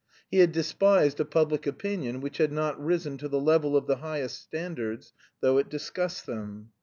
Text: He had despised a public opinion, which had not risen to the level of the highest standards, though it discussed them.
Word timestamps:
He 0.31 0.39
had 0.39 0.51
despised 0.51 1.19
a 1.19 1.25
public 1.25 1.67
opinion, 1.67 2.21
which 2.21 2.39
had 2.39 2.51
not 2.51 2.83
risen 2.83 3.19
to 3.19 3.27
the 3.27 3.39
level 3.39 3.77
of 3.77 3.85
the 3.85 3.97
highest 3.97 4.41
standards, 4.41 5.13
though 5.41 5.59
it 5.59 5.69
discussed 5.69 6.25
them. 6.25 6.71